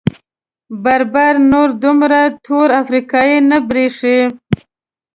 بربر 0.83 1.33
نور 1.51 1.69
دومره 1.83 2.21
تور 2.45 2.67
افریقايي 2.81 3.37
نه 3.49 3.57
برېښي. 3.67 4.19